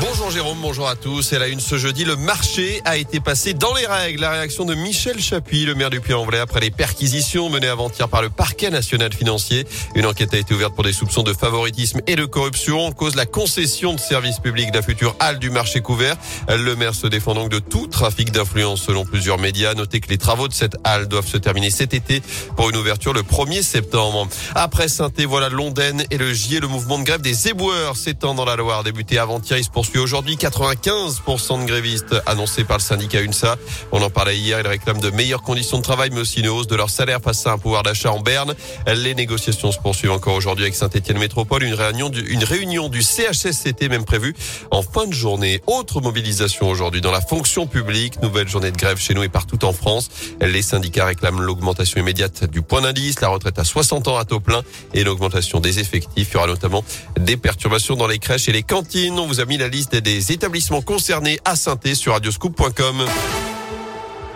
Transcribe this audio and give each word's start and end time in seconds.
Bonjour 0.00 0.30
Jérôme, 0.30 0.56
bonjour 0.62 0.88
à 0.88 0.96
tous. 0.96 1.34
Et 1.34 1.38
là, 1.38 1.46
une 1.48 1.60
ce 1.60 1.76
jeudi, 1.76 2.04
le 2.04 2.16
marché 2.16 2.80
a 2.86 2.96
été 2.96 3.20
passé 3.20 3.52
dans 3.52 3.74
les 3.74 3.86
règles. 3.86 4.22
La 4.22 4.30
réaction 4.30 4.64
de 4.64 4.74
Michel 4.74 5.20
Chapuis, 5.20 5.66
le 5.66 5.74
maire 5.74 5.90
du 5.90 6.00
Puy-en-Velay, 6.00 6.38
après 6.38 6.60
les 6.60 6.70
perquisitions 6.70 7.50
menées 7.50 7.68
avant-hier 7.68 8.08
par 8.08 8.22
le 8.22 8.30
parquet 8.30 8.70
national 8.70 9.12
financier. 9.12 9.66
Une 9.94 10.06
enquête 10.06 10.32
a 10.32 10.38
été 10.38 10.54
ouverte 10.54 10.74
pour 10.74 10.84
des 10.84 10.94
soupçons 10.94 11.22
de 11.22 11.34
favoritisme 11.34 12.00
et 12.06 12.16
de 12.16 12.24
corruption 12.24 12.86
en 12.86 12.92
cause 12.92 13.14
la 13.14 13.26
concession 13.26 13.92
de 13.92 14.00
services 14.00 14.38
publics 14.38 14.70
de 14.70 14.76
la 14.78 14.82
future 14.82 15.14
halle 15.20 15.38
du 15.38 15.50
marché 15.50 15.82
couvert. 15.82 16.16
Le 16.48 16.76
maire 16.76 16.94
se 16.94 17.06
défend 17.06 17.34
donc 17.34 17.50
de 17.50 17.58
tout 17.58 17.86
trafic 17.86 18.32
d'influence 18.32 18.80
selon 18.80 19.04
plusieurs 19.04 19.38
médias. 19.38 19.74
Notez 19.74 20.00
que 20.00 20.08
les 20.08 20.18
travaux 20.18 20.48
de 20.48 20.54
cette 20.54 20.78
halle 20.82 21.08
doivent 21.08 21.28
se 21.28 21.36
terminer 21.36 21.68
cet 21.68 21.92
été 21.92 22.22
pour 22.56 22.70
une 22.70 22.76
ouverture 22.76 23.12
le 23.12 23.22
1er 23.22 23.62
septembre. 23.62 24.28
Après 24.54 24.88
saint 24.88 25.10
voilà 25.28 25.50
Londaine 25.50 26.04
et 26.10 26.16
le 26.16 26.32
Gier, 26.32 26.60
le 26.60 26.68
mouvement 26.68 26.98
de 26.98 27.04
grève 27.04 27.20
des 27.20 27.48
éboueurs 27.48 27.96
s'étend 27.96 28.34
dans 28.34 28.46
la 28.46 28.56
Loire. 28.56 28.82
Débuté 28.82 29.18
avant-hier, 29.18 29.58
il 29.58 29.64
se 29.64 29.70
aujourd'hui 29.98 30.36
95% 30.36 31.62
de 31.62 31.66
grévistes 31.66 32.14
annoncés 32.26 32.64
par 32.64 32.78
le 32.78 32.82
syndicat 32.82 33.20
UNSA. 33.22 33.56
On 33.92 34.02
en 34.02 34.10
parlait 34.10 34.38
hier. 34.38 34.60
Ils 34.60 34.66
réclament 34.66 35.00
de 35.00 35.10
meilleures 35.10 35.42
conditions 35.42 35.78
de 35.78 35.82
travail, 35.82 36.10
mais 36.12 36.20
aussi 36.20 36.40
une 36.40 36.48
hausse 36.48 36.66
de 36.66 36.76
leur 36.76 36.90
salaire 36.90 37.20
face 37.22 37.46
à 37.46 37.52
un 37.52 37.58
pouvoir 37.58 37.82
d'achat 37.82 38.12
en 38.12 38.20
berne. 38.20 38.54
Les 38.86 39.14
négociations 39.14 39.72
se 39.72 39.78
poursuivent 39.78 40.12
encore 40.12 40.34
aujourd'hui 40.34 40.64
avec 40.64 40.74
Saint-Etienne 40.74 41.18
Métropole. 41.18 41.62
Une 41.62 41.74
réunion, 41.74 42.08
du, 42.08 42.20
une 42.20 42.44
réunion 42.44 42.88
du 42.88 43.02
CHSCT 43.02 43.88
même 43.88 44.04
prévue 44.04 44.34
en 44.70 44.82
fin 44.82 45.06
de 45.06 45.12
journée. 45.12 45.62
Autre 45.66 46.00
mobilisation 46.00 46.68
aujourd'hui 46.68 47.00
dans 47.00 47.12
la 47.12 47.20
fonction 47.20 47.66
publique. 47.66 48.22
Nouvelle 48.22 48.48
journée 48.48 48.70
de 48.70 48.76
grève 48.76 48.98
chez 48.98 49.14
nous 49.14 49.22
et 49.22 49.28
partout 49.28 49.64
en 49.64 49.72
France. 49.72 50.08
Les 50.40 50.62
syndicats 50.62 51.06
réclament 51.06 51.40
l'augmentation 51.40 52.00
immédiate 52.00 52.44
du 52.44 52.62
point 52.62 52.82
d'indice, 52.82 53.20
la 53.20 53.28
retraite 53.28 53.58
à 53.58 53.64
60 53.64 54.08
ans 54.08 54.16
à 54.16 54.24
taux 54.24 54.40
plein 54.40 54.62
et 54.94 55.04
l'augmentation 55.04 55.60
des 55.60 55.78
effectifs. 55.80 56.28
Il 56.30 56.34
y 56.34 56.36
aura 56.36 56.46
notamment 56.46 56.84
des 57.18 57.36
perturbations 57.36 57.96
dans 57.96 58.06
les 58.06 58.18
crèches 58.18 58.48
et 58.48 58.52
les 58.52 58.62
cantines. 58.62 59.18
On 59.18 59.26
vous 59.26 59.40
a 59.40 59.44
mis 59.44 59.56
la 59.56 59.68
liste 59.68 59.79
des 59.88 60.32
établissements 60.32 60.82
concernés 60.82 61.38
à 61.44 61.56
Sainté 61.56 61.94
sur 61.94 62.12
radioscoop.com. 62.12 63.04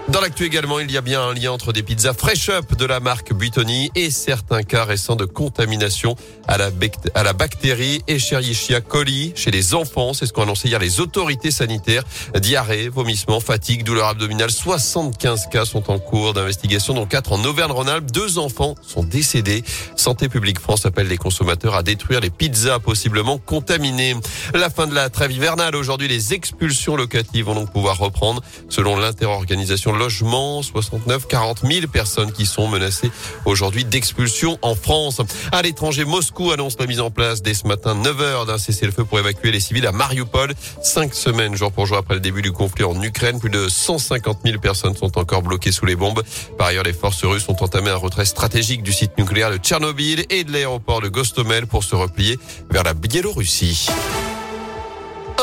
Dans 0.09 0.21
l'actu 0.21 0.45
également, 0.45 0.81
il 0.81 0.91
y 0.91 0.99
a 0.99 1.01
bien 1.01 1.23
un 1.23 1.33
lien 1.33 1.51
entre 1.51 1.73
des 1.73 1.83
pizzas 1.83 2.13
Fresh 2.13 2.51
Up 2.51 2.77
de 2.77 2.85
la 2.85 3.01
marque 3.01 3.33
Buitoni 3.33 3.91
et 3.95 4.11
certains 4.11 4.63
cas 4.63 4.85
récents 4.85 5.17
de 5.17 5.25
contamination 5.25 6.15
à 6.47 6.59
la, 6.59 7.33
bactérie 7.33 8.03
Escherichia 8.07 8.83
coli 8.83 9.33
chez 9.35 9.51
les 9.51 9.75
enfants. 9.75 10.13
C'est 10.13 10.27
ce 10.27 10.35
qu'ont 10.35 10.43
annoncé 10.43 10.69
hier 10.69 10.79
les 10.79 11.01
autorités 11.01 11.51
sanitaires. 11.51 12.05
Diarrhée, 12.39 12.91
vomissement, 12.91 13.41
fatigue, 13.41 13.83
douleur 13.83 14.09
abdominale. 14.09 14.51
75 14.51 15.49
cas 15.51 15.65
sont 15.65 15.91
en 15.91 15.99
cours 15.99 16.35
d'investigation, 16.35 16.93
dont 16.93 17.07
4 17.07 17.33
en 17.33 17.43
Auvergne-Rhône-Alpes. 17.43 18.11
Deux 18.11 18.37
enfants 18.37 18.75
sont 18.83 19.05
décédés. 19.05 19.65
Santé 19.97 20.29
publique 20.29 20.61
France 20.61 20.85
appelle 20.85 21.09
les 21.09 21.17
consommateurs 21.17 21.75
à 21.75 21.83
détruire 21.83 22.21
les 22.21 22.31
pizzas 22.31 22.79
possiblement 22.79 23.39
contaminées. 23.39 24.17
La 24.53 24.69
fin 24.69 24.87
de 24.87 24.95
la 24.95 25.09
trêve 25.09 25.33
hivernale. 25.33 25.75
Aujourd'hui, 25.75 26.09
les 26.09 26.35
expulsions 26.35 26.95
locatives 26.95 27.47
vont 27.47 27.55
donc 27.55 27.73
pouvoir 27.73 27.97
reprendre 27.97 28.43
selon 28.69 28.99
l'interorganisation 28.99 29.94
logement, 29.97 30.63
69, 30.63 31.27
40 31.27 31.61
000 31.65 31.87
personnes 31.87 32.33
qui 32.33 32.47
sont 32.47 32.69
menacées 32.69 33.11
aujourd'hui 33.45 33.85
d'expulsion 33.85 34.59
en 34.63 34.75
France. 34.75 35.21
À 35.53 35.63
l'étranger, 35.63 36.05
Moscou 36.05 36.51
annonce 36.51 36.79
la 36.79 36.87
mise 36.87 37.01
en 37.01 37.11
place 37.11 37.43
dès 37.43 37.55
ce 37.55 37.67
matin 37.67 37.95
9 37.95 38.21
heures 38.21 38.47
d'un 38.47 38.59
cessez-le-feu 38.59 39.05
pour 39.05 39.19
évacuer 39.19 39.51
les 39.51 39.61
civils 39.61 39.87
à 39.87 39.93
Mariupol. 39.93 40.55
Cinq 40.83 41.15
semaines 41.15 41.55
jour 41.55 41.73
pour 41.73 41.87
jour 41.87 41.97
après 41.97 42.15
le 42.15 42.21
début 42.21 42.43
du 42.43 42.53
conflit 42.53 42.85
en 42.85 43.01
Ukraine, 43.03 43.39
plus 43.39 43.51
de 43.51 43.69
150 43.69 44.39
000 44.45 44.59
personnes 44.59 44.97
sont 44.97 45.19
encore 45.19 45.43
bloquées 45.43 45.73
sous 45.73 45.87
les 45.87 45.97
bombes. 45.97 46.23
Par 46.59 46.69
ailleurs, 46.69 46.85
les 46.85 46.93
forces 46.93 47.25
russes 47.25 47.49
ont 47.49 47.57
entamé 47.63 47.91
un 47.91 47.97
retrait 47.97 48.25
stratégique 48.25 48.83
du 48.83 48.93
site 48.93 49.17
nucléaire 49.19 49.51
de 49.51 49.57
Tchernobyl 49.57 50.25
et 50.31 50.45
de 50.45 50.53
l'aéroport 50.53 51.01
de 51.01 51.09
Gostomel 51.09 51.67
pour 51.67 51.85
se 51.85 51.95
replier 51.95 52.39
vers 52.71 52.83
la 52.83 52.95
Biélorussie. 52.95 53.89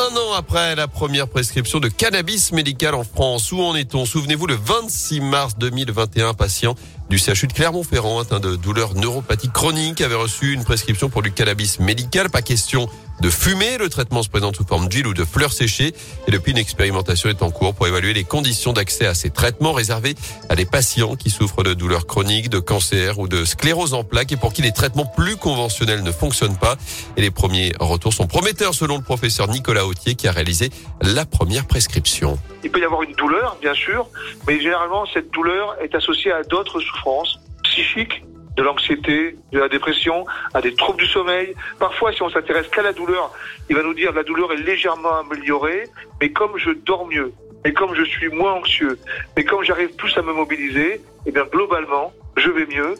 Un 0.02 0.16
an 0.16 0.32
après 0.32 0.74
la 0.74 0.88
première 0.88 1.28
prescription 1.28 1.78
de 1.78 1.86
cannabis 1.86 2.50
médical 2.50 2.96
en 2.96 3.04
France, 3.04 3.52
où 3.52 3.60
en 3.60 3.76
est-on? 3.76 4.04
Souvenez-vous, 4.04 4.48
le 4.48 4.56
26 4.56 5.20
mars 5.20 5.56
2021, 5.58 6.34
patient 6.34 6.74
du 7.08 7.18
CHU 7.18 7.46
de 7.46 7.52
Clermont-Ferrand 7.52 8.18
atteint 8.18 8.40
de 8.40 8.56
douleurs 8.56 8.94
neuropathiques 8.94 9.52
chroniques 9.52 10.00
avait 10.00 10.16
reçu 10.16 10.54
une 10.54 10.64
prescription 10.64 11.08
pour 11.08 11.22
du 11.22 11.30
cannabis 11.30 11.78
médical. 11.78 12.30
Pas 12.30 12.42
question 12.42 12.88
de 13.22 13.30
fumer. 13.30 13.78
Le 13.78 13.88
traitement 13.88 14.22
se 14.22 14.28
présente 14.28 14.56
sous 14.56 14.66
forme 14.66 14.88
d'huile 14.88 15.06
ou 15.06 15.14
de 15.14 15.24
fleurs 15.24 15.52
séchées. 15.52 15.94
Et 16.26 16.30
depuis, 16.30 16.50
une 16.50 16.58
expérimentation 16.58 17.30
est 17.30 17.42
en 17.42 17.50
cours 17.50 17.74
pour 17.74 17.86
évaluer 17.86 18.12
les 18.12 18.24
conditions 18.24 18.72
d'accès 18.72 19.06
à 19.06 19.14
ces 19.14 19.30
traitements 19.30 19.72
réservés 19.72 20.14
à 20.48 20.56
des 20.56 20.66
patients 20.66 21.14
qui 21.14 21.30
souffrent 21.30 21.62
de 21.62 21.72
douleurs 21.72 22.06
chroniques, 22.06 22.50
de 22.50 22.58
cancer 22.58 23.18
ou 23.20 23.28
de 23.28 23.44
sclérose 23.44 23.94
en 23.94 24.02
plaques 24.02 24.32
et 24.32 24.36
pour 24.36 24.52
qui 24.52 24.60
les 24.60 24.72
traitements 24.72 25.06
plus 25.06 25.36
conventionnels 25.36 26.02
ne 26.02 26.10
fonctionnent 26.10 26.58
pas. 26.58 26.76
Et 27.16 27.22
les 27.22 27.30
premiers 27.30 27.72
retours 27.78 28.12
sont 28.12 28.26
prometteurs 28.26 28.74
selon 28.74 28.96
le 28.96 29.02
professeur 29.02 29.48
Nicolas 29.48 29.86
Autier 29.86 30.16
qui 30.16 30.26
a 30.26 30.32
réalisé 30.32 30.70
la 31.00 31.24
première 31.24 31.66
prescription. 31.66 32.38
Il 32.64 32.70
peut 32.70 32.80
y 32.80 32.84
avoir 32.84 33.02
une 33.02 33.12
douleur, 33.12 33.56
bien 33.60 33.74
sûr, 33.74 34.08
mais 34.48 34.60
généralement, 34.60 35.06
cette 35.14 35.30
douleur 35.30 35.76
est 35.80 35.94
associée 35.94 36.32
à 36.32 36.42
d'autres 36.42 36.80
souffrances 36.80 37.38
psychiques 37.62 38.22
de 38.56 38.62
l'anxiété, 38.62 39.36
de 39.52 39.58
la 39.58 39.68
dépression, 39.68 40.26
à 40.54 40.60
des 40.60 40.74
troubles 40.74 40.98
du 40.98 41.06
sommeil. 41.06 41.54
Parfois, 41.78 42.12
si 42.12 42.22
on 42.22 42.30
s'intéresse 42.30 42.68
qu'à 42.68 42.82
la 42.82 42.92
douleur, 42.92 43.32
il 43.68 43.76
va 43.76 43.82
nous 43.82 43.94
dire 43.94 44.12
la 44.12 44.22
douleur 44.22 44.52
est 44.52 44.56
légèrement 44.56 45.20
améliorée, 45.20 45.84
mais 46.20 46.30
comme 46.30 46.56
je 46.58 46.70
dors 46.70 47.06
mieux, 47.06 47.32
et 47.64 47.72
comme 47.72 47.94
je 47.94 48.02
suis 48.02 48.28
moins 48.28 48.54
anxieux, 48.54 48.98
mais 49.36 49.44
comme 49.44 49.62
j'arrive 49.62 49.94
plus 49.96 50.16
à 50.18 50.22
me 50.22 50.32
mobiliser, 50.32 51.00
eh 51.26 51.32
bien 51.32 51.44
globalement, 51.44 52.12
je 52.36 52.50
vais 52.50 52.66
mieux 52.66 52.94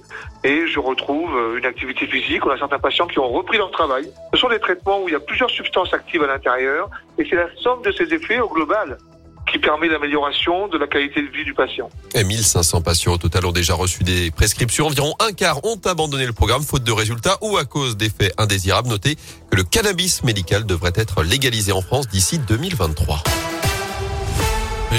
et 0.44 0.66
je 0.66 0.78
retrouve 0.78 1.56
une 1.56 1.64
activité 1.64 2.06
physique. 2.06 2.44
On 2.46 2.50
a 2.50 2.58
certains 2.58 2.78
patients 2.78 3.06
qui 3.06 3.18
ont 3.18 3.28
repris 3.28 3.58
leur 3.58 3.70
travail. 3.70 4.08
Ce 4.34 4.38
sont 4.38 4.48
des 4.48 4.60
traitements 4.60 5.02
où 5.02 5.08
il 5.08 5.12
y 5.12 5.16
a 5.16 5.20
plusieurs 5.20 5.50
substances 5.50 5.92
actives 5.92 6.22
à 6.22 6.26
l'intérieur 6.26 6.90
et 7.18 7.24
c'est 7.28 7.36
la 7.36 7.48
somme 7.56 7.82
de 7.82 7.92
ces 7.92 8.12
effets 8.14 8.40
au 8.40 8.48
global 8.48 8.98
qui 9.52 9.58
permet 9.58 9.88
l'amélioration 9.88 10.68
de 10.68 10.78
la 10.78 10.86
qualité 10.86 11.20
de 11.20 11.28
vie 11.28 11.44
du 11.44 11.52
patient. 11.52 11.90
Et 12.14 12.24
1500 12.24 12.80
patients 12.80 13.12
au 13.12 13.18
total 13.18 13.44
ont 13.46 13.52
déjà 13.52 13.74
reçu 13.74 14.02
des 14.02 14.30
prescriptions. 14.30 14.86
Environ 14.86 15.14
un 15.20 15.32
quart 15.32 15.64
ont 15.64 15.80
abandonné 15.84 16.26
le 16.26 16.32
programme 16.32 16.62
faute 16.62 16.84
de 16.84 16.92
résultats 16.92 17.36
ou 17.42 17.58
à 17.58 17.64
cause 17.64 17.96
d'effets 17.96 18.32
indésirables. 18.38 18.88
Notez 18.88 19.16
que 19.50 19.56
le 19.56 19.62
cannabis 19.62 20.24
médical 20.24 20.64
devrait 20.64 20.92
être 20.96 21.22
légalisé 21.22 21.72
en 21.72 21.82
France 21.82 22.08
d'ici 22.08 22.38
2023. 22.38 23.22